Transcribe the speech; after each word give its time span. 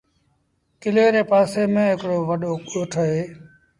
ڪلي 0.81 1.05
ري 1.13 1.23
پآسي 1.31 1.63
ميݩ 1.73 1.91
هڪڙو 1.93 2.17
وڏو 2.29 2.51
ڳوٺ 2.69 2.91
اهي۔ 3.01 3.21